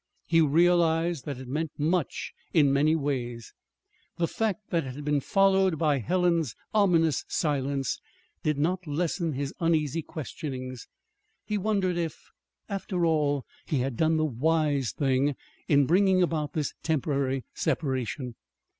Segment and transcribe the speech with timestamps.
[0.25, 3.53] He realized that it meant much in many ways.
[4.17, 8.01] The fact that it had been followed by Helen's ominous silence
[8.41, 10.87] did not lessen his uneasy questionings.
[11.45, 12.17] He wondered if,
[12.67, 15.35] after all, he had done the wise thing
[15.67, 18.33] in bringing about this temporary separation.